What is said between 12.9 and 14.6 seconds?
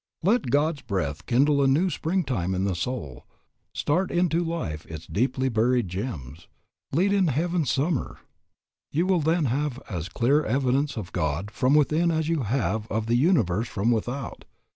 the universe from without.